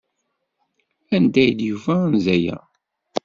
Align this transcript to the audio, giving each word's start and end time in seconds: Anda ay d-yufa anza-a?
Anda 1.15 1.39
ay 1.43 1.51
d-yufa 1.57 1.95
anza-a? 2.05 2.57